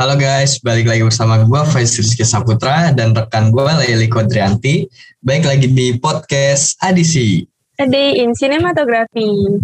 [0.00, 4.88] Halo guys, balik lagi bersama gue Faiz Rizky Saputra dan rekan gue Leili Kodrianti.
[5.20, 7.44] Baik lagi di podcast Adisi.
[7.76, 9.60] A Day in Cinematography.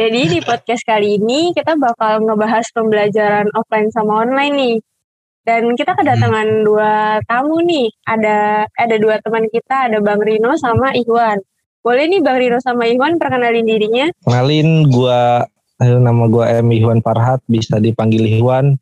[0.00, 4.76] Jadi di podcast kali ini kita bakal ngebahas pembelajaran offline sama online nih.
[5.44, 6.64] Dan kita kedatangan hmm.
[6.64, 7.92] dua tamu nih.
[8.00, 11.36] Ada ada dua teman kita, ada Bang Rino sama Iwan.
[11.84, 14.08] Boleh nih Bang Rino sama Iwan perkenalin dirinya?
[14.24, 15.20] Kenalin gue
[15.80, 16.68] nama gue M.
[16.72, 18.80] Iwan Farhat, bisa dipanggil Iwan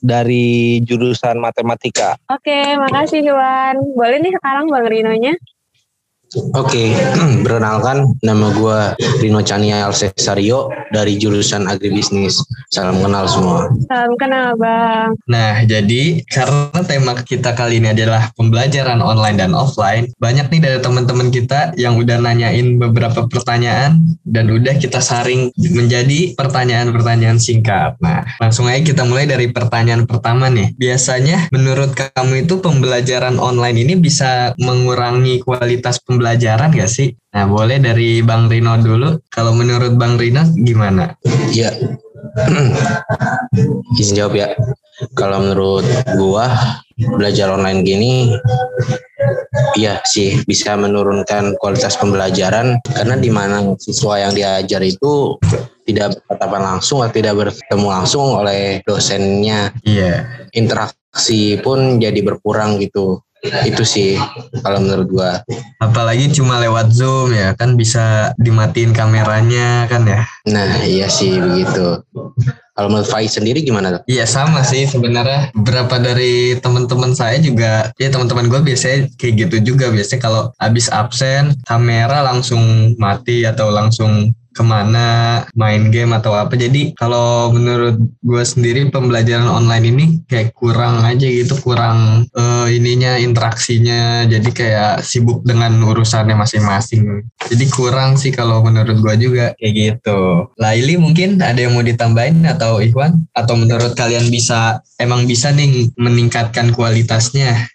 [0.00, 2.16] dari jurusan matematika.
[2.32, 3.76] Oke, makasih Iwan.
[3.92, 5.36] Boleh nih sekarang Bang Rinonya?
[6.30, 6.88] Oke, okay.
[7.44, 8.78] perkenalkan nama gue
[9.18, 12.38] Rino Chaniel Cesario dari jurusan agribisnis.
[12.70, 13.66] Salam kenal semua.
[13.90, 15.18] Salam kenal Bang.
[15.26, 20.78] Nah, jadi karena tema kita kali ini adalah pembelajaran online dan offline, banyak nih dari
[20.78, 27.98] teman-teman kita yang udah nanyain beberapa pertanyaan dan udah kita saring menjadi pertanyaan-pertanyaan singkat.
[27.98, 30.78] Nah, langsung aja kita mulai dari pertanyaan pertama nih.
[30.78, 37.16] Biasanya menurut kamu itu pembelajaran online ini bisa mengurangi kualitas pembelajaran pembelajaran gak sih?
[37.32, 39.16] Nah boleh dari Bang Rino dulu.
[39.32, 41.16] Kalau menurut Bang Rino gimana?
[41.56, 41.72] Iya.
[43.96, 44.52] Izin jawab ya.
[45.16, 45.82] Kalau menurut
[46.20, 46.52] gua
[47.16, 48.36] belajar online gini
[49.74, 55.40] Iya sih bisa menurunkan kualitas pembelajaran karena di mana siswa yang diajar itu
[55.88, 59.72] tidak bertatapan langsung atau tidak bertemu langsung oleh dosennya.
[59.82, 60.28] Iya.
[60.54, 63.24] Interaksi pun jadi berkurang gitu
[63.64, 64.10] itu sih
[64.60, 65.32] kalau menurut gua.
[65.80, 70.22] Apalagi cuma lewat zoom ya kan bisa dimatiin kameranya kan ya?
[70.48, 72.04] Nah iya sih begitu.
[72.80, 75.52] Kalau menurut Faiz sendiri gimana Iya sama sih sebenarnya.
[75.52, 79.92] Berapa dari teman-teman saya juga ya teman-teman gue biasanya kayak gitu juga.
[79.92, 86.58] Biasanya kalau habis absen kamera langsung mati atau langsung ke mana main game atau apa.
[86.58, 93.16] Jadi kalau menurut gue sendiri pembelajaran online ini kayak kurang aja gitu kurang uh, ininya
[93.16, 94.26] interaksinya.
[94.26, 97.26] Jadi kayak sibuk dengan urusannya masing-masing.
[97.46, 99.52] Jadi kurang sih kalau menurut gue juga.
[99.60, 100.50] Kayak gitu.
[100.60, 105.88] Laili mungkin ada yang mau ditambahin atau Ikhwan atau menurut kalian bisa emang bisa nih
[105.96, 107.70] meningkatkan kualitasnya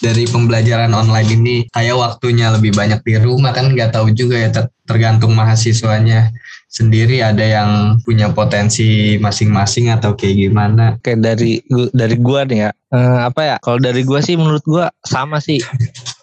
[0.00, 4.50] dari pembelajaran online ini kayak waktunya lebih banyak di rumah kan nggak tahu juga ya
[4.84, 6.30] tergantung mahasiswanya
[6.76, 7.70] sendiri ada yang
[8.04, 11.00] punya potensi masing-masing atau kayak gimana.
[11.00, 11.64] Kayak dari
[11.96, 15.62] dari gua nih ya eh, apa ya kalau dari gua sih menurut gua sama sih.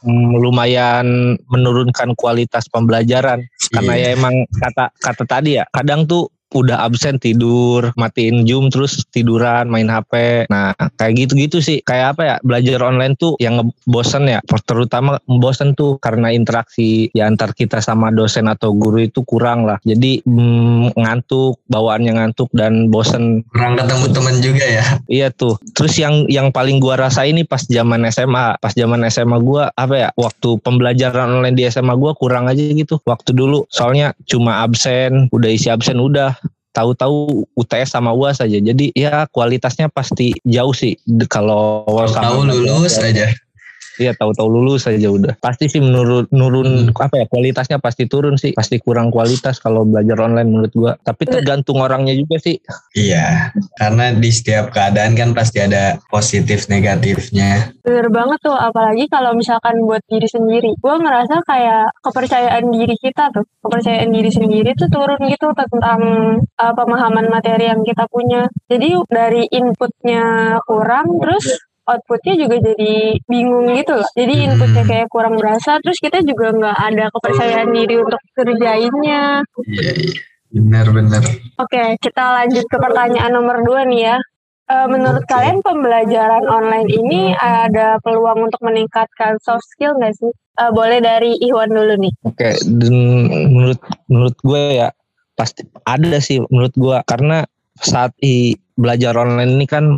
[0.03, 3.41] Hmm, lumayan menurunkan kualitas pembelajaran.
[3.73, 4.13] Karena yeah.
[4.13, 9.67] ya emang kata kata tadi ya kadang tuh udah absen tidur, matiin Zoom terus tiduran,
[9.67, 10.45] main HP.
[10.47, 11.81] Nah, kayak gitu-gitu sih.
[11.81, 12.35] Kayak apa ya?
[12.45, 14.39] Belajar online tuh yang bosen ya.
[14.45, 19.81] Terutama bosen tuh karena interaksi ya antar kita sama dosen atau guru itu kurang lah.
[19.83, 23.43] Jadi mm, ngantuk, bawaannya ngantuk dan bosen.
[23.49, 24.85] Kurang ketemu teman juga ya.
[25.09, 25.57] Iya tuh.
[25.73, 28.61] Terus yang yang paling gua rasa ini pas zaman SMA.
[28.61, 30.09] Pas zaman SMA gua apa ya?
[30.15, 33.01] Waktu pembelajaran online di SMA gua kurang aja gitu.
[33.03, 36.35] Waktu dulu soalnya cuma absen, udah isi absen udah
[36.73, 38.57] tahu-tahu UTS sama UAS saja.
[38.57, 40.97] Jadi ya kualitasnya pasti jauh sih
[41.29, 43.29] kalau tahu lulus aja.
[44.01, 45.37] Iya tahu-tahu lulus saja udah.
[45.37, 46.97] Pasti sih menurut nurun hmm.
[46.97, 48.53] apa ya kualitasnya pasti turun sih.
[48.57, 50.91] Pasti kurang kualitas kalau belajar online menurut gua.
[50.97, 52.57] Tapi tergantung orangnya juga sih.
[52.97, 57.73] Iya, karena di setiap keadaan kan pasti ada positif negatifnya.
[57.85, 60.73] Bener banget tuh, apalagi kalau misalkan buat diri sendiri.
[60.81, 66.01] Gua ngerasa kayak kepercayaan diri kita tuh, kepercayaan diri sendiri tuh turun gitu tentang
[66.41, 68.49] uh, pemahaman materi yang kita punya.
[68.65, 74.09] Jadi dari inputnya kurang, terus outputnya juga jadi bingung gitu loh.
[74.15, 74.45] Jadi hmm.
[74.55, 79.43] inputnya kayak kurang berasa, terus kita juga nggak ada kepercayaan diri untuk kerjainnya.
[79.67, 80.13] Iya, iya.
[80.53, 81.23] Benar-benar.
[81.57, 84.17] Oke, kita lanjut ke pertanyaan nomor dua nih ya.
[84.63, 85.35] Uh, menurut okay.
[85.35, 90.31] kalian pembelajaran online ini ada peluang untuk meningkatkan soft skill nggak sih?
[90.61, 92.13] Uh, boleh dari Iwan dulu nih.
[92.23, 92.53] Oke, okay.
[93.49, 94.93] menurut menurut gue ya
[95.33, 97.41] pasti ada sih menurut gue karena
[97.81, 99.89] saat i belajar online ini kan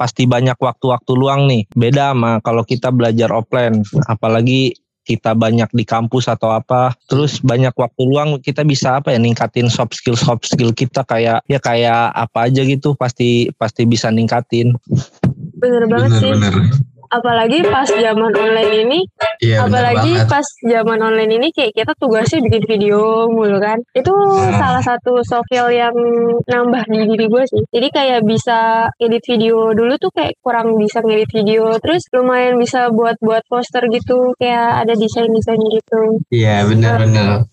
[0.00, 1.68] pasti banyak waktu-waktu luang nih.
[1.76, 4.72] Beda sama kalau kita belajar offline, apalagi
[5.04, 9.68] kita banyak di kampus atau apa, terus banyak waktu luang kita bisa apa ya ningkatin
[9.68, 14.72] soft skill soft skill kita kayak ya kayak apa aja gitu pasti pasti bisa ningkatin.
[15.60, 16.32] Bener banget bener, sih.
[16.32, 16.56] Bener
[17.10, 19.00] apalagi pas zaman online ini
[19.42, 23.82] iya, apalagi pas zaman online ini kayak kita tugasnya bikin video mulu kan.
[23.92, 24.54] Itu hmm.
[24.56, 25.94] salah satu soft skill yang
[26.46, 27.62] nambah di diri gue sih.
[27.74, 31.74] Jadi kayak bisa edit video dulu tuh kayak kurang bisa ngedit video.
[31.82, 36.22] Terus lumayan bisa buat buat poster gitu kayak ada desain desain gitu.
[36.30, 37.50] Iya benar-benar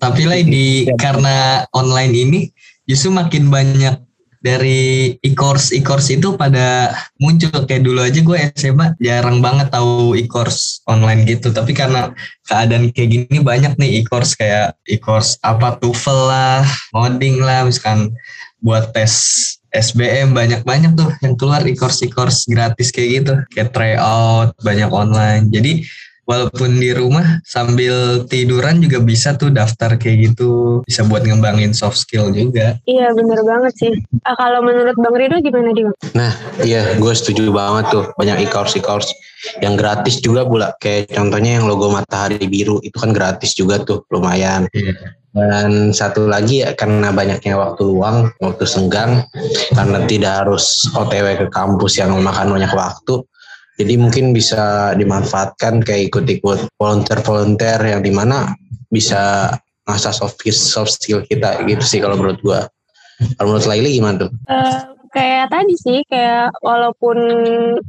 [0.00, 0.96] tapi lah di ya.
[0.96, 1.36] karena
[1.76, 2.40] online ini
[2.88, 4.00] justru makin banyak
[4.40, 7.68] dari e-course e-course itu pada muncul.
[7.68, 11.52] Kayak dulu aja gue SMA jarang banget tahu e-course online gitu.
[11.52, 12.10] Tapi karena
[12.48, 17.68] keadaan kayak gini banyak nih e-course kayak e-course apa TOEFL lah coding lah.
[17.68, 18.16] Misalkan
[18.64, 19.12] buat tes
[19.70, 23.34] SBM banyak-banyak tuh yang keluar e-course e-course gratis kayak gitu.
[23.54, 25.52] Kayak tryout banyak online.
[25.52, 25.86] Jadi
[26.30, 31.98] walaupun di rumah sambil tiduran juga bisa tuh daftar kayak gitu bisa buat ngembangin soft
[31.98, 33.92] skill juga Iya bener banget sih.
[34.26, 35.90] Ah, kalau menurut Bang Rido gimana dia?
[36.12, 36.32] Nah,
[36.62, 38.04] iya, gue setuju banget tuh.
[38.14, 39.10] Banyak e-course e-course
[39.64, 40.76] yang gratis juga pula.
[40.78, 44.68] Kayak contohnya yang logo matahari biru itu kan gratis juga tuh, lumayan.
[44.74, 45.16] Iya.
[45.30, 49.22] Dan satu lagi ya karena banyaknya waktu luang, waktu senggang,
[49.70, 53.22] karena tidak harus OTW ke kampus yang memakan banyak waktu.
[53.80, 58.52] Jadi mungkin bisa dimanfaatkan kayak ikut-ikut volunteer-volunteer yang di mana
[58.92, 59.48] bisa
[59.88, 62.60] ngasah soft soft skill kita gitu sih kalau menurut gua.
[63.40, 64.30] Kalau menurut Laili gimana tuh?
[64.52, 64.80] Eh,
[65.16, 67.16] kayak tadi sih, kayak walaupun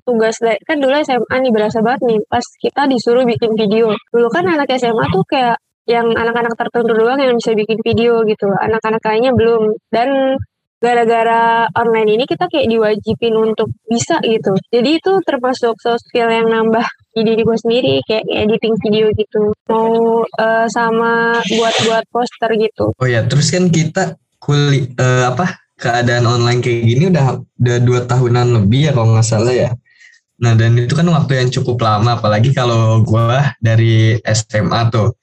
[0.08, 3.92] tugas kan dulu SMA nih berasa banget nih, pas kita disuruh bikin video.
[4.16, 5.60] Dulu kan anak SMA tuh kayak
[5.90, 8.48] yang anak-anak tertentu doang yang bisa bikin video gitu.
[8.48, 9.76] Anak-anak lainnya belum.
[9.92, 10.40] Dan
[10.81, 14.57] gara-gara online ini kita kayak diwajibin untuk bisa gitu.
[14.74, 16.83] Jadi itu termasuk soft skill yang nambah
[17.13, 19.54] di diri gue sendiri kayak editing video gitu.
[19.69, 22.98] Mau eh, sama buat-buat poster gitu.
[22.98, 28.00] oh ya terus kan kita kuli eh, apa keadaan online kayak gini udah udah dua
[28.06, 29.72] tahunan lebih ya kalau nggak salah ya
[30.42, 35.13] nah dan itu kan waktu yang cukup lama apalagi kalau gua dari SMA tuh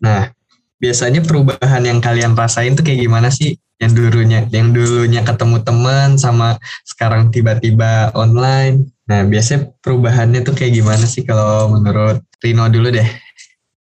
[0.00, 0.28] nah
[0.76, 6.16] biasanya perubahan yang kalian rasain tuh kayak gimana sih yang dulunya yang dulunya ketemu teman
[6.16, 6.56] sama
[6.88, 8.88] sekarang tiba-tiba online.
[9.04, 13.08] Nah biasanya perubahannya tuh kayak gimana sih kalau menurut Rino dulu deh?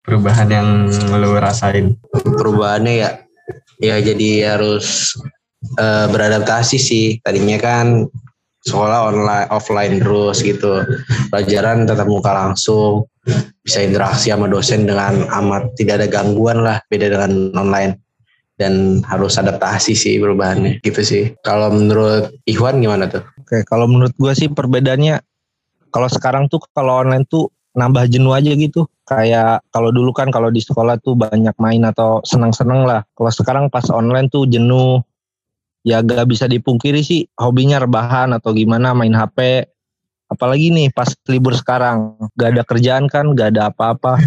[0.03, 1.95] Perubahan yang lo rasain?
[2.11, 3.09] Perubahannya ya
[3.79, 5.15] ya jadi harus
[5.79, 7.05] eh, beradaptasi sih.
[7.23, 8.09] Tadinya kan
[8.65, 10.83] sekolah online offline terus gitu.
[11.31, 13.07] Pelajaran tetap muka langsung
[13.63, 18.02] bisa interaksi sama dosen dengan amat tidak ada gangguan lah beda dengan online
[18.57, 24.15] dan harus adaptasi sih perubahannya gitu sih kalau menurut Ikhwan gimana tuh Oke, kalau menurut
[24.15, 25.19] gua sih perbedaannya
[25.93, 28.89] kalau sekarang tuh kalau online tuh nambah jenuh aja gitu.
[29.03, 33.01] Kayak kalau dulu kan kalau di sekolah tuh banyak main atau senang-senang lah.
[33.13, 35.05] Kalau sekarang pas online tuh jenuh.
[35.83, 39.67] Ya gak bisa dipungkiri sih hobinya rebahan atau gimana main HP.
[40.33, 44.17] Apalagi nih pas libur sekarang gak ada kerjaan kan, gak ada apa-apa.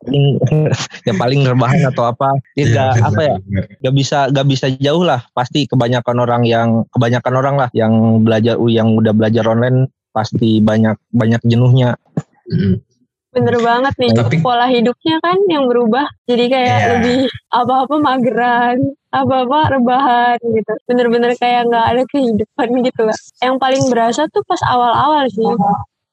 [0.00, 0.24] Paling
[1.06, 2.30] ya paling rebahan atau apa.
[2.54, 3.36] Ya Iya, gak, apa ya?
[3.82, 8.54] gak bisa gak bisa jauh lah pasti kebanyakan orang yang kebanyakan orang lah yang belajar
[8.70, 11.98] yang udah belajar online pasti banyak banyak jenuhnya
[12.48, 12.80] Mm.
[13.28, 16.08] Bener banget nih, Tapi- pola hidupnya kan yang berubah.
[16.24, 16.88] Jadi kayak Iya.
[16.96, 17.18] lebih
[17.52, 20.72] apa-apa mageran, apa-apa rebahan gitu.
[20.84, 23.18] Bener-bener kayak nggak ada kehidupan gitu lah.
[23.40, 25.48] Yang paling berasa tuh pas awal-awal sih.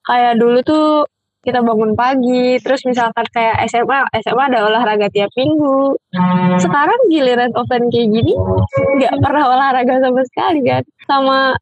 [0.06, 0.88] Kayak dulu tuh
[1.45, 5.94] kita bangun pagi, terus misalkan kayak SMA, SMA ada olahraga tiap minggu.
[6.57, 8.33] Sekarang giliran offline kayak gini,
[8.97, 10.81] nggak pernah olahraga sama sekali kan.
[11.06, 11.53] Sama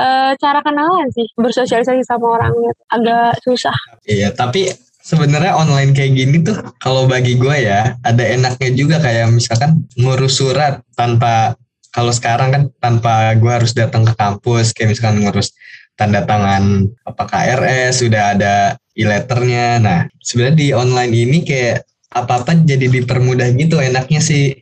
[0.00, 3.76] eh, cara kenalan sih, bersosialisasi sama orangnya agak susah.
[4.08, 4.72] Iya, tapi
[5.04, 10.40] sebenarnya online kayak gini tuh kalau bagi gue ya ada enaknya juga kayak misalkan ngurus
[10.40, 11.52] surat tanpa
[11.92, 15.52] kalau sekarang kan tanpa gue harus datang ke kampus kayak misalkan ngurus
[15.94, 18.54] tanda tangan apa KRS sudah ada
[18.98, 19.78] e-letternya.
[19.78, 24.54] Nah sebenarnya di online ini kayak apa-apa jadi dipermudah gitu enaknya sih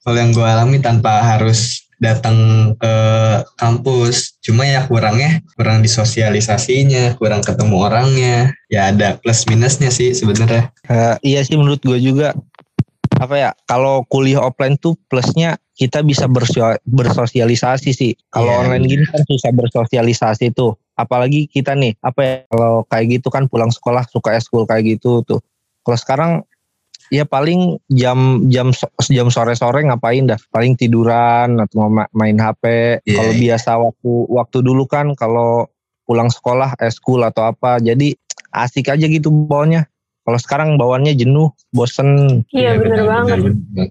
[0.00, 2.36] kalau yang gue alami tanpa harus datang
[2.80, 2.94] ke
[3.60, 4.40] kampus.
[4.40, 8.36] Cuma ya kurangnya kurang disosialisasinya kurang ketemu orangnya.
[8.72, 10.72] Ya ada plus minusnya sih sebenarnya.
[10.88, 12.32] Eh, iya sih menurut gue juga.
[13.20, 16.24] Apa ya kalau kuliah offline tuh plusnya kita bisa
[16.88, 18.12] bersosialisasi sih.
[18.32, 20.76] Kalau Iya, online gini kan susah bersosialisasi tuh.
[20.96, 25.20] Apalagi kita nih apa ya kalau kayak gitu kan pulang sekolah suka eskul kayak gitu
[25.24, 25.40] tuh.
[25.84, 26.32] Kalau sekarang
[27.10, 28.70] ya paling jam jam
[29.10, 32.64] jam sore sore ngapain dah paling tiduran atau ma- main HP
[33.02, 33.40] Iya, kalau iya.
[33.42, 35.66] biasa waktu waktu dulu kan kalau
[36.06, 38.14] pulang sekolah eskul atau apa jadi
[38.54, 39.90] asik aja gitu bawanya
[40.22, 43.38] kalau sekarang bawaannya jenuh bosen Iya bener banget.
[43.42, 43.90] bener.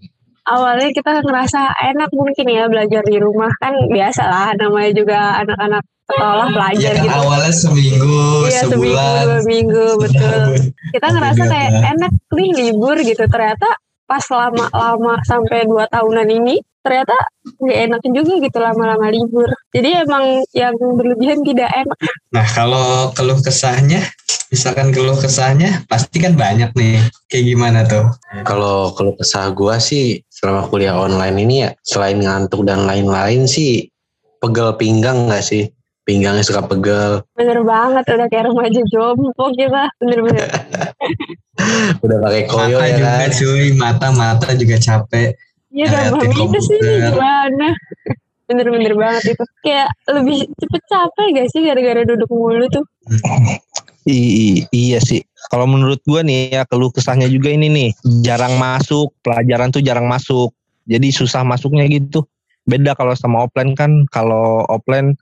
[0.49, 1.61] Awalnya kita ngerasa
[1.93, 6.93] enak mungkin ya belajar di rumah kan biasa lah namanya juga anak-anak sekolah Iya belajar
[6.97, 7.17] kan gitu.
[7.21, 10.09] awalnya seminggu, Iya seminggu sebulan, dua minggu betul.
[10.17, 10.61] setahun.
[10.89, 13.23] Kita ngerasa kayak enak nih libur gitu.
[13.29, 13.67] Ternyata
[14.09, 17.13] pas lama-lama sampai dua tahunan ini ternyata
[17.61, 19.49] nggak enak juga gitu lama-lama libur.
[19.69, 21.97] Jadi emang yang berlebihan tidak enak.
[22.33, 24.01] Nah kalau keluh kesahnya,
[24.49, 26.97] misalkan keluh kesahnya pasti kan banyak nih.
[27.29, 28.09] Kayak gimana tuh?
[28.41, 33.91] Kalau kalau kesah gua sih selama kuliah online ini ya selain ngantuk dan lain-lain sih
[34.39, 35.67] pegel pinggang nggak sih?
[36.07, 37.21] Pinggangnya suka pegel.
[37.37, 39.93] Bener banget, udah kayak remaja jompo kita.
[40.01, 40.41] Bener-bener.
[42.01, 43.29] Udah pakai koyo mata ya juga kan?
[43.35, 45.35] cuy mata mata juga capek
[45.75, 47.67] Iya udah Ngeliatin itu sih gimana.
[48.49, 49.43] Bener-bener banget itu.
[49.61, 52.85] Kayak lebih cepet capek gak sih gara-gara duduk mulu tuh.
[54.09, 55.21] I- i- iya sih.
[55.47, 57.89] Kalau menurut gua nih ya keluh kesahnya juga ini nih
[58.27, 60.51] jarang masuk pelajaran tuh jarang masuk.
[60.83, 62.27] Jadi susah masuknya gitu.
[62.67, 65.15] Beda kalau sama offline kan kalau offline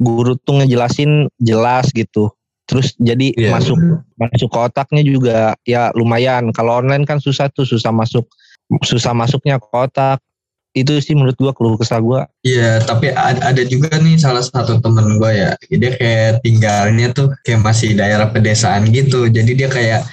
[0.00, 2.32] guru tuh ngejelasin jelas gitu.
[2.68, 3.76] Terus jadi Iya, masuk
[4.16, 6.52] masuk ke otaknya juga ya lumayan.
[6.52, 8.28] Kalau online kan susah tuh susah masuk
[8.84, 10.20] susah masuknya ke otak.
[10.82, 12.30] Itu sih menurut gua keluh kesah gua.
[12.46, 15.50] Iya, tapi ada, juga nih salah satu temen gue ya.
[15.68, 19.26] Dia kayak tinggalnya tuh kayak masih daerah pedesaan gitu.
[19.26, 20.06] Jadi dia kayak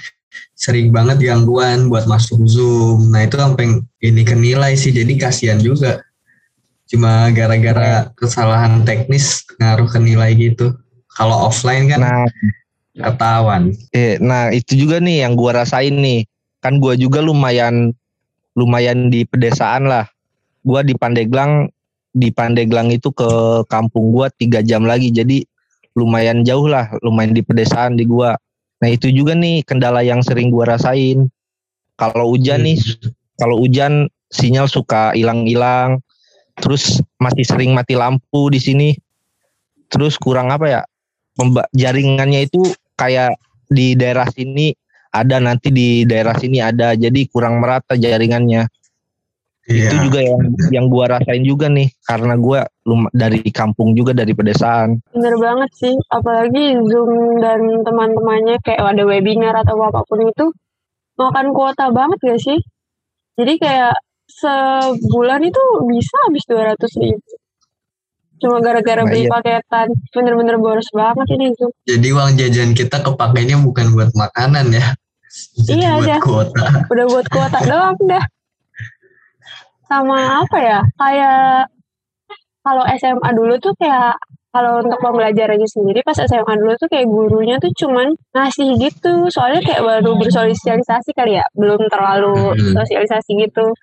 [0.55, 3.13] sering banget gangguan buat masuk Zoom.
[3.13, 4.91] Nah itu sampai ini kenilai sih.
[4.91, 6.01] Jadi kasihan juga.
[6.85, 10.75] Cuma gara-gara kesalahan teknis ngaruh ke nilai gitu.
[11.15, 12.27] Kalau offline kan Nah,
[12.95, 13.75] ketahuan.
[13.91, 16.23] Eh, nah itu juga nih yang gua rasain nih.
[16.63, 17.91] Kan gua juga lumayan
[18.55, 20.07] lumayan di pedesaan lah.
[20.65, 21.69] Gua di Pandeglang
[22.15, 25.13] di Pandeglang itu ke kampung gua tiga jam lagi.
[25.13, 25.45] Jadi
[25.93, 28.33] lumayan jauh lah, lumayan di pedesaan di gua.
[28.81, 31.29] Nah itu juga nih kendala yang sering gua rasain.
[31.95, 32.81] Kalau hujan nih,
[33.39, 36.01] kalau hujan sinyal suka hilang-hilang.
[36.55, 38.89] Terus masih sering mati lampu di sini.
[39.91, 40.81] Terus kurang apa ya?
[41.75, 42.63] Jaringannya itu
[42.95, 43.35] kayak
[43.67, 44.71] di daerah sini
[45.11, 48.67] ada nanti di daerah sini ada jadi kurang merata jaringannya
[49.65, 49.97] itu Iya.
[49.99, 55.01] juga yang yang gua rasain juga nih karena gua lum- dari kampung juga dari pedesaan
[55.09, 55.95] Bener banget sih.
[56.07, 57.09] Apalagi Zoom
[57.41, 60.53] dan teman-temannya kayak ada webinar atau apa pun itu.
[61.15, 62.59] Makan kuota banget gak sih?
[63.33, 63.95] Jadi kayak
[64.27, 67.23] sebulan itu bisa habis 200 ribu.
[68.35, 69.31] Cuma gara-gara Nah, beli iya.
[69.31, 69.87] paketan.
[70.11, 71.71] Bener-bener boros banget ini Zoom.
[71.83, 74.93] Jadi uang jajan kita kepakainya bukan buat makanan ya.
[75.57, 76.19] Jadi Iya, buat dah.
[76.21, 76.65] kuota.
[76.85, 78.23] udah buat kuota doang dah
[79.85, 81.69] sama apa ya kayak
[82.65, 84.17] kalau SMA dulu tuh kayak
[84.49, 89.27] kalau untuk pembelajarannya sendiri pas SMA dulu tuh kayak gurunya tuh cuman ngasih gitu.
[89.27, 92.71] Soalnya kayak baru bersosialisasi kali ya belum terlalu Mhm.
[92.79, 93.75] sosialisasi gitu.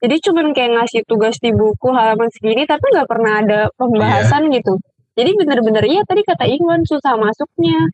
[0.00, 4.78] Jadi cuman kayak ngasih tugas di buku halaman segini tapi nggak pernah ada pembahasan gitu.
[5.18, 7.90] Jadi bener-bener iya tadi kata Iwan susah masuknya.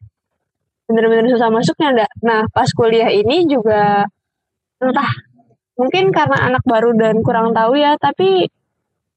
[0.87, 4.05] Bener-bener susah masuknya ndak nah pas kuliah ini juga
[4.79, 5.11] entah
[5.77, 8.49] mungkin karena anak baru dan kurang tahu ya tapi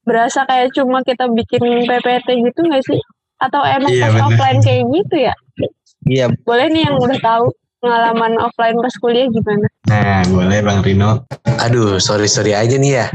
[0.00, 3.00] berasa kayak cuma kita bikin PPT gitu nggak sih
[3.38, 4.24] atau emang Iya, pas bener.
[4.26, 5.34] offline kayak gitu ya
[6.04, 7.44] iya boleh nih yang udah tahu
[7.78, 11.26] pengalaman offline pas kuliah gimana Nah, boleh Bang Rino.
[11.58, 13.06] Aduh, sorry sorry aja nih ya.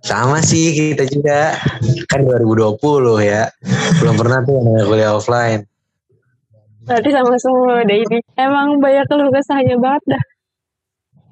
[0.00, 1.52] Sama sih kita juga.
[2.08, 2.80] Kan 2020
[3.20, 3.44] ya.
[4.00, 5.68] Belum pernah tuh namanya kuliah offline.
[6.80, 10.22] berarti sama semua deh ini emang banyak keluh kesahnya banget dah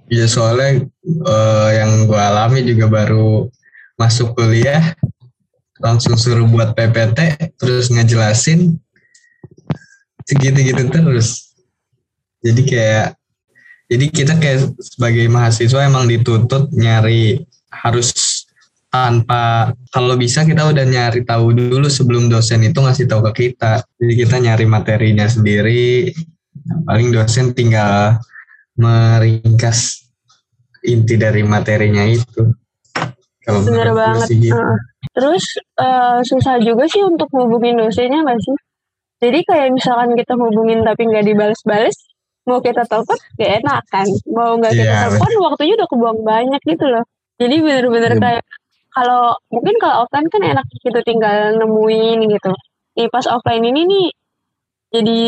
[0.06, 3.50] Iya soalnya eh, yang gue alami juga baru
[3.98, 4.94] masuk kuliah
[5.82, 8.78] langsung suruh buat PPT terus ngejelasin
[10.26, 11.54] segitu-gitu terus.
[12.42, 13.18] Jadi kayak
[13.86, 18.10] jadi kita kayak sebagai mahasiswa emang dituntut nyari harus
[18.90, 23.82] tanpa kalau bisa kita udah nyari tahu dulu sebelum dosen itu ngasih tahu ke kita.
[23.98, 26.10] Jadi kita nyari materinya sendiri.
[26.86, 28.18] Paling dosen tinggal
[28.76, 30.06] meringkas
[30.86, 32.52] inti dari materinya itu.
[33.42, 34.26] Kalau bener banget.
[34.26, 34.58] sih gitu.
[35.14, 35.44] Terus
[35.78, 38.56] eh, susah juga sih untuk hubungin dosennya nggak sih?
[39.22, 41.96] Jadi kayak misalkan kita hubungin tapi nggak dibales-bales
[42.46, 44.06] mau kita telepon gak enak kan?
[44.30, 47.04] Mau nggak kita Iya, telepon waktunya udah kebuang banyak gitu loh.
[47.42, 48.22] Jadi bener-bener Iya.
[48.22, 48.42] kayak
[48.94, 52.52] kalau mungkin kalau offline kan enak gitu tinggal nemuin gitu.
[52.96, 54.06] Nih pas offline ini nih
[54.94, 55.20] jadi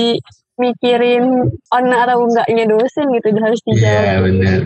[0.58, 1.24] mikirin
[1.70, 4.58] on atau enggaknya dosen gitu harus dijawab Iya benar.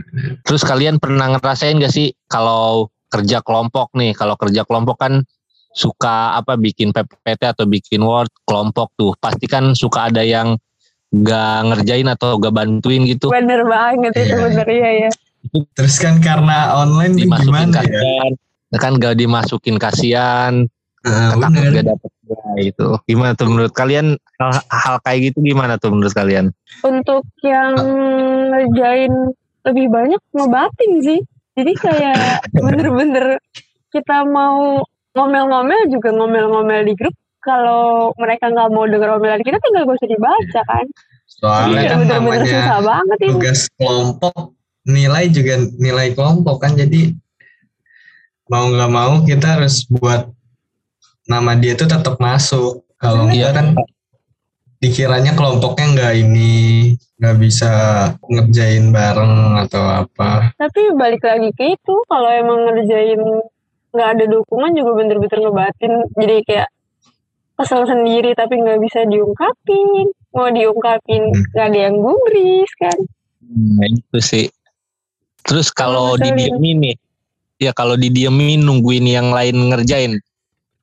[0.42, 5.20] terus kalian pernah ngerasain gak sih kalau kerja kelompok nih kalau kerja kelompok kan
[5.72, 10.56] suka apa bikin PPT atau bikin Word kelompok tuh pasti kan suka ada yang
[11.12, 14.42] gak ngerjain atau gak bantuin gitu bener banget itu Iya.
[14.42, 15.10] bener iya ya
[15.74, 17.82] Terus kan karena online dimasukin gimana ya?
[17.82, 18.30] kasihan
[18.72, 20.52] kan gak dimasukin kasihan
[21.04, 21.72] takut bener.
[21.74, 26.14] gak dapet nilai itu gimana tuh menurut kalian hal, hal kayak gitu gimana tuh menurut
[26.16, 27.76] kalian untuk yang
[28.48, 29.12] ngerjain
[29.62, 31.20] lebih banyak ngebatin sih.
[31.54, 33.38] Jadi kayak bener-bener
[33.92, 37.14] kita mau ngomel-ngomel juga ngomel-ngomel di grup.
[37.42, 40.86] Kalau mereka nggak mau denger omelan kita tinggal gak usah dibaca kan.
[41.26, 43.30] Soalnya Iya kan bener-bener namanya susah banget ini.
[43.34, 44.36] tugas kelompok
[44.86, 47.14] nilai juga nilai kelompok kan jadi
[48.46, 50.30] mau nggak mau kita harus buat
[51.24, 52.82] nama dia tuh tetap masuk.
[52.96, 53.50] Kalau Iya.
[53.50, 53.66] enggak kan
[54.78, 56.52] dikiranya kelompoknya nggak ini
[57.18, 57.70] nggak bisa
[58.26, 60.50] ngerjain bareng atau apa.
[60.58, 63.22] Tapi balik lagi ke itu, kalau emang ngerjain
[63.92, 65.92] nggak ada dukungan juga bener-bener ngebatin.
[66.18, 66.68] Jadi kayak
[67.54, 70.10] kesel sendiri tapi nggak bisa diungkapin.
[70.32, 71.42] Mau diungkapin Hmm.
[71.54, 72.98] nggak ada yang gubris kan.
[73.52, 74.46] Nah, itu sih.
[75.44, 76.38] Terus kalau ngeselin.
[76.38, 76.96] didiemin nih,
[77.60, 80.18] ya kalau didiemin nungguin yang lain ngerjain,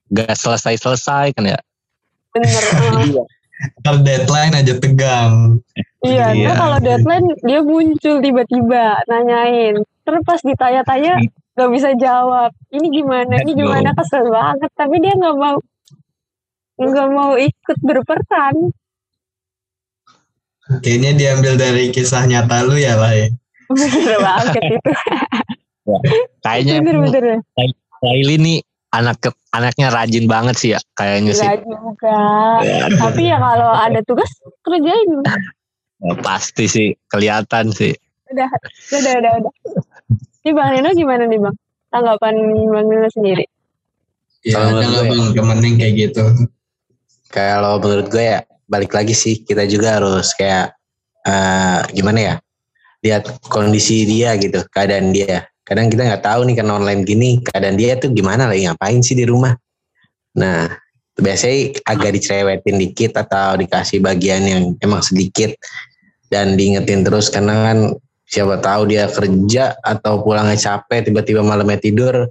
[0.10, 1.60] gak selesai-selesai kan ya.
[2.34, 2.64] Bener.
[3.20, 3.26] eh.
[3.84, 5.60] Kalau deadline aja tegang.
[6.00, 6.48] Iya, Iya.
[6.48, 9.76] ntar kalau deadline dia muncul tiba-tiba nanyain.
[10.08, 11.20] Terus pas ditanya-tanya
[11.60, 12.56] nggak bisa jawab.
[12.72, 13.44] Ini gimana?
[13.44, 13.92] Ini gimana?
[13.92, 14.72] Kesel banget.
[14.80, 15.60] Tapi dia nggak mau
[16.80, 18.72] nggak mau ikut berperan.
[20.80, 23.28] Kayaknya diambil dari kisah nyata lu ya lah ya.
[23.68, 24.92] Bener banget itu.
[26.40, 27.24] Kayaknya Bener bener.
[28.00, 28.58] Laili nih
[28.90, 29.22] anak
[29.54, 31.46] anaknya rajin banget sih ya kayaknya sih.
[31.46, 32.20] Enggak juga.
[33.06, 34.32] Tapi ya kalau ada tugas
[34.66, 35.10] kerjain.
[36.00, 37.94] Ya, pasti sih kelihatan sih.
[38.30, 38.50] Udah,
[38.94, 39.54] udah, udah, udah.
[40.46, 41.56] Ini Bang Nino gimana nih Bang?
[41.90, 42.36] Tanggapan
[42.70, 43.46] Bang Nino sendiri.
[44.46, 46.24] Ya, Kalau ada bang temenin kayak gitu.
[47.30, 48.40] Kalau menurut gue ya
[48.72, 50.72] balik lagi sih kita juga harus kayak
[51.28, 52.36] eh, gimana ya
[53.04, 55.44] lihat kondisi dia gitu keadaan dia.
[55.70, 59.14] Kadang kita nggak tahu nih karena online gini keadaan dia tuh gimana lagi ngapain sih
[59.14, 59.54] di rumah.
[60.34, 60.66] Nah
[61.14, 65.54] biasanya agak dicerewetin dikit atau dikasih bagian yang emang sedikit
[66.34, 67.30] dan diingetin terus.
[67.30, 67.78] Karena kan
[68.26, 72.26] siapa tahu dia kerja atau pulangnya capek tiba-tiba malamnya tidur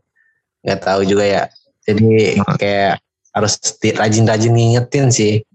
[0.66, 1.42] nggak tahu juga ya.
[1.86, 2.98] Jadi kayak
[3.38, 5.46] harus rajin-rajin ngingetin sih.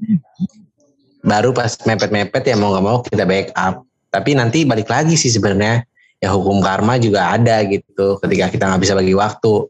[1.19, 3.83] Baru pas mepet-mepet ya mau nggak mau kita backup.
[4.07, 5.83] Tapi nanti balik lagi sih sebenarnya
[6.23, 8.15] ya hukum karma juga ada gitu.
[8.23, 9.67] Ketika kita nggak bisa bagi waktu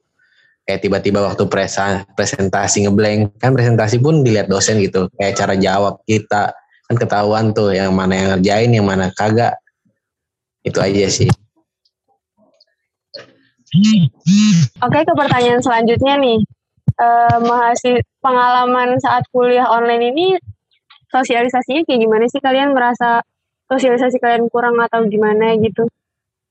[0.70, 5.10] kayak tiba-tiba waktu presa, presentasi ngeblank kan presentasi pun dilihat dosen gitu.
[5.18, 6.54] Kayak cara jawab kita
[6.86, 9.58] kan ketahuan tuh yang mana yang ngerjain yang mana kagak.
[10.62, 11.28] Itu aja sih.
[14.78, 16.38] Oke ke pertanyaan selanjutnya nih.
[16.94, 20.28] Eh mahasiswa pengalaman saat kuliah online ini
[21.10, 22.38] sosialisasinya kayak gimana sih?
[22.38, 23.26] Kalian merasa
[23.66, 25.90] sosialisasi kalian kurang atau gimana gitu?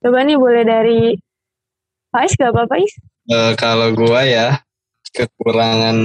[0.02, 1.14] Coba nih boleh dari
[2.10, 2.98] Faiz gak apa-apa Is?
[3.30, 4.58] Eh, kalau gua ya
[5.14, 5.96] kekurangan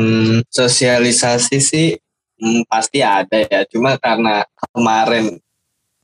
[0.54, 1.98] sosialisasi sih
[2.38, 3.66] hmm, pasti ada ya.
[3.66, 5.42] Cuma karena kemarin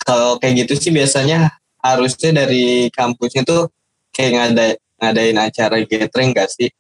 [0.02, 1.54] kalau kayak gitu sih biasanya
[1.86, 3.70] harusnya dari kampusnya tuh
[4.10, 6.74] kayak ngada ngadain acara gathering gak sih?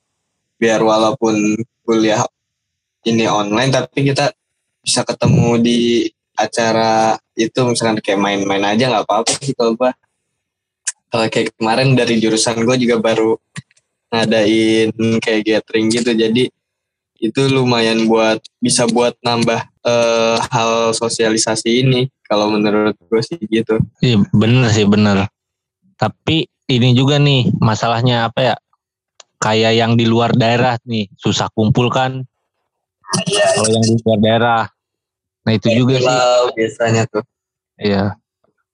[0.57, 2.25] Biar walaupun kuliah
[3.05, 4.33] ini online tapi kita
[4.81, 9.93] bisa ketemu di acara itu misalkan kayak main-main aja nggak apa-apa sih kalau gua.
[11.13, 13.37] Kalau kayak kemarin dari jurusan gue juga baru
[14.09, 14.89] ngadain
[15.21, 16.49] kayak gathering gitu jadi
[17.23, 23.77] itu lumayan buat bisa buat nambah eh, hal sosialisasi ini kalau menurut gue sih gitu
[24.01, 25.29] Iya bener sih bener.
[25.95, 28.55] Tapi ini juga nih masalahnya apa ya?
[29.37, 32.25] Kayak yang di luar daerah nih susah kumpul kan.
[33.29, 34.61] Kalau yang di luar daerah.
[35.45, 36.17] Nah itu juga sih.
[36.57, 37.23] Biasanya tuh
[37.79, 38.17] Iya.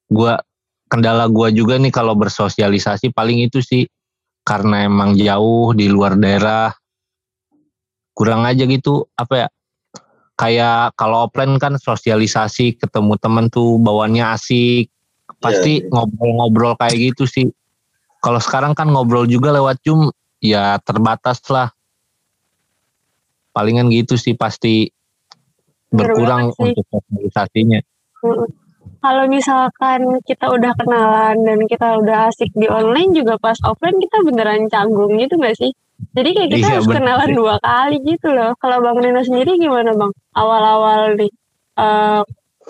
[0.09, 0.41] Gua
[0.89, 3.85] kendala gua juga nih kalau bersosialisasi paling itu sih
[4.41, 6.73] karena emang jauh di luar daerah.
[8.17, 9.47] Kurang aja gitu apa ya?
[10.33, 14.89] Kayak kalau offline kan sosialisasi ketemu temen tuh bawaannya asik.
[15.39, 17.47] Pasti ngobrol-ngobrol kayak gitu sih.
[18.19, 20.11] Kalau sekarang kan ngobrol juga lewat Zoom
[20.43, 21.71] ya terbatas lah.
[23.55, 24.89] Palingan gitu sih pasti
[25.93, 27.79] berkurang untuk sosialisasinya.
[28.25, 28.68] Mm-mm.
[28.99, 34.27] Kalau misalkan kita udah kenalan dan kita udah asik di online juga pas offline kita
[34.27, 35.71] beneran canggung gitu gak sih?
[36.15, 38.51] Jadi kayak kita Iya, harus bener kenalan dua kali gitu loh.
[38.59, 40.11] Kalau Bang Nino sendiri gimana Bang?
[40.35, 41.31] Awal-awal nih
[41.79, 42.21] eh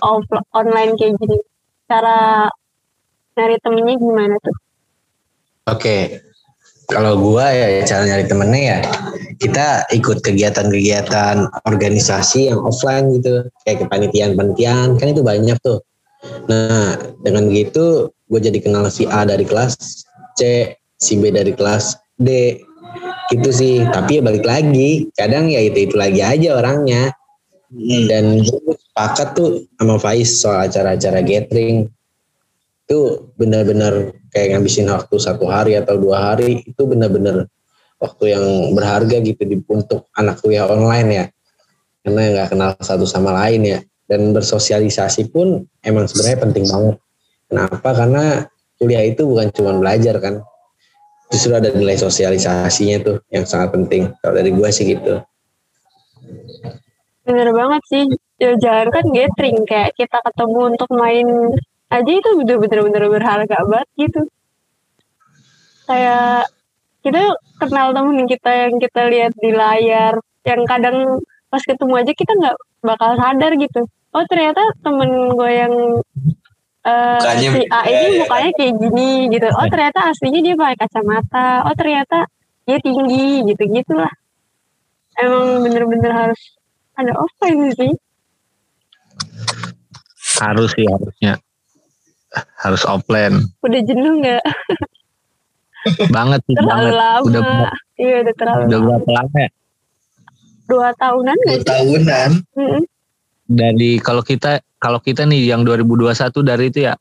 [0.06, 1.38] off- online kayak gini.
[1.89, 2.46] Cara
[3.38, 4.56] nyari temennya gimana tuh?
[5.70, 5.98] Oke,
[6.89, 8.80] kalau gua ya cara nyari temennya ya
[9.39, 15.80] kita ikut kegiatan-kegiatan organisasi yang offline gitu, kayak kepanitiaan-panitiaan kan itu banyak tuh.
[16.48, 20.06] Nah dengan begitu gue jadi kenal si A dari kelas
[20.38, 22.60] C, si B dari kelas D,
[23.32, 23.84] gitu sih.
[23.90, 27.14] Tapi ya balik lagi, kadang ya itu itu lagi aja orangnya.
[28.10, 31.86] Dan gue sepakat tuh sama Faiz soal acara-acara gathering
[32.90, 37.46] itu benar-benar kayak ngabisin waktu satu hari atau dua hari itu benar-benar
[38.02, 41.26] waktu yang berharga gitu di, untuk anak kuliah online ya
[42.02, 46.95] karena nggak kenal satu sama lain ya dan bersosialisasi pun emang sebenarnya penting banget
[47.48, 48.24] kenapa karena
[48.82, 50.41] kuliah itu bukan cuma belajar kan
[51.30, 55.22] justru ada nilai sosialisasinya tuh yang sangat penting kalau dari gue sih gitu
[57.30, 58.06] Bener banget sih.
[58.41, 61.28] Ya jangan kan gathering kayak kita ketemu untuk main
[61.93, 64.22] aja itu bener-bener bener berharga banget gitu.
[65.86, 66.50] Kayak
[67.06, 67.22] kita
[67.62, 70.17] kenal temen kita yang kita lihat di layar,
[70.48, 71.22] yang kadang
[71.54, 73.82] pas ketemu aja kita nggak bakal sadar gitu.
[74.10, 75.74] Oh ternyata temen gue yang
[76.82, 78.19] eh, Mukanya si A beda, ini ya.
[78.26, 79.48] mukanya kayak gini gitu.
[79.54, 81.50] Oh ternyata aslinya dia pakai kacamata.
[81.69, 82.26] Oh ternyata
[82.65, 84.10] dia tinggi gitu gitulah.
[85.15, 86.41] Emang bener-bener harus
[86.95, 87.91] ada offline sih.
[90.39, 91.34] Harus sih harusnya.
[92.58, 93.45] Harus offline.
[93.62, 94.43] Udah jenuh nggak?
[96.10, 96.93] banget sih Terlalu banget.
[96.95, 97.26] lama.
[97.26, 97.43] Udah
[97.95, 98.88] Iya udah terlalu udah lama.
[98.88, 99.50] berapa lama ya?
[100.65, 101.67] Dua tahunan Dua nggak sih?
[101.67, 102.30] tahunan.
[102.56, 102.84] Mm-mm.
[103.50, 106.14] Dari kalau kita kalau kita nih yang 2021
[106.46, 106.94] dari itu ya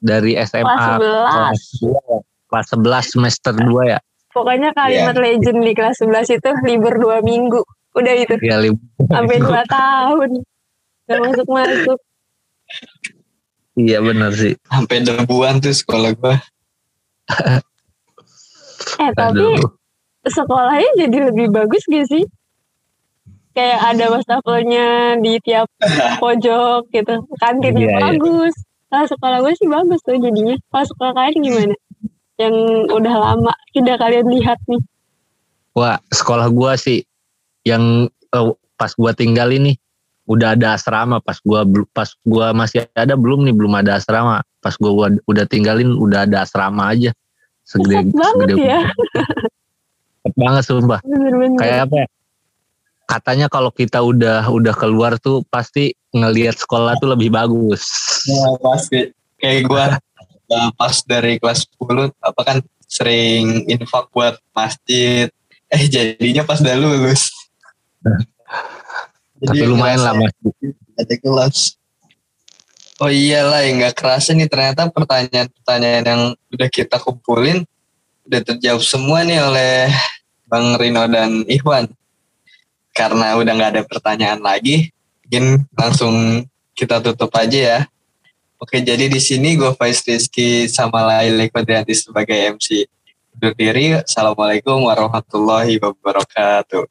[0.00, 1.28] dari SMA Kelas 11.
[1.28, 2.18] kelas 2 ya.
[2.48, 3.98] Kelas 11 semester 2 ya.
[4.34, 5.22] Pokoknya kalimat Iya.
[5.22, 7.62] legend di kelas 11 itu libur dua minggu.
[7.94, 8.34] Udah itu.
[8.42, 8.82] Ya libur.
[9.06, 10.42] Sampai dua tahun.
[11.06, 11.98] Gak masuk-masuk.
[13.78, 14.58] Iya benar sih.
[14.66, 16.36] Sampai debuan tuh sekolah gua.
[18.98, 19.70] Eh tapi Aduh.
[20.26, 22.24] sekolahnya jadi lebih bagus gak sih?
[23.54, 24.86] Kayak ada wastafelnya
[25.22, 25.70] di tiap
[26.22, 27.22] pojok gitu.
[27.38, 28.00] Kantinnya Iya, iya.
[28.10, 28.54] bagus.
[28.90, 30.54] Nah, sekolah gue sih bagus tuh jadinya.
[30.70, 31.74] Kalau sekolah kalian gimana?
[32.34, 32.54] Yang
[32.90, 34.82] udah lama tidak kalian lihat nih.
[35.74, 37.02] Wah, sekolah gua sih
[37.62, 39.74] yang eh, pas gua tinggal ini
[40.24, 44.42] udah ada asrama pas gua bel- pas gua masih ada belum nih belum ada asrama.
[44.58, 47.10] Pas gua wa- udah tinggalin udah ada asrama aja.
[47.62, 48.80] Segede banget segede ya.
[50.40, 51.00] Banget sumpah.
[51.04, 51.58] Bener-bener.
[51.58, 52.06] Kayak apa ya?
[53.14, 57.86] Katanya kalau kita udah udah keluar tuh pasti ngelihat sekolah tuh lebih bagus.
[58.26, 59.14] Nah, pasti.
[59.38, 59.84] Kayak gua
[60.50, 62.58] uh, pas dari kelas 10 apa kan
[62.90, 65.30] sering infak buat masjid.
[65.70, 67.30] Eh jadinya pas udah lulus.
[69.38, 70.34] Tapi lumayan lah mas.
[70.98, 71.78] Ada kelas.
[72.98, 77.62] Oh iyalah yang nggak kerasa nih ternyata pertanyaan-pertanyaan yang udah kita kumpulin
[78.26, 79.90] udah terjawab semua nih oleh
[80.50, 81.86] Bang Rino dan Ikhwan.
[82.94, 84.94] Karena udah nggak ada pertanyaan lagi,
[85.26, 86.46] mungkin langsung
[86.78, 87.80] kita tutup aja ya.
[88.56, 92.86] Oke, jadi di sini gue Faiz Rizky sama Laila Kodrianti sebagai MC.
[93.34, 96.86] Undur diri, Assalamualaikum warahmatullahi wabarakatuh.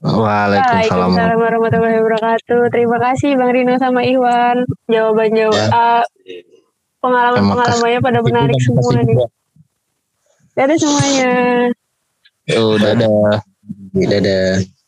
[0.00, 1.12] Waalaikumsalam.
[1.12, 2.60] Waalaikumsalam warahmatullahi wabarakatuh.
[2.72, 4.64] Terima kasih Bang Rino sama Iwan.
[4.86, 6.06] Jawaban-jawab Ya.
[6.30, 6.46] eh,
[7.02, 9.16] pengalaman-pengalamannya pada menarik Terima semua nih.
[10.56, 11.32] Dadah semuanya.
[12.48, 13.44] Dadah.
[13.92, 14.79] Dadah.